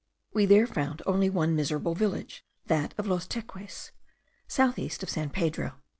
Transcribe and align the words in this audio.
We 0.33 0.47
there 0.47 0.65
found 0.65 1.03
only 1.05 1.29
one 1.29 1.55
miserable 1.55 1.93
village, 1.93 2.43
that 2.65 2.95
of 2.97 3.05
Los 3.05 3.27
Teques, 3.27 3.91
south 4.47 4.79
east 4.79 5.03
of 5.03 5.11
San 5.11 5.29
Pedro. 5.29 5.73